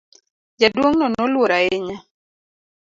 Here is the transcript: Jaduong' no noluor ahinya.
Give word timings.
Jaduong' 0.59 0.97
no 0.99 1.07
noluor 1.15 1.51
ahinya. 1.57 1.97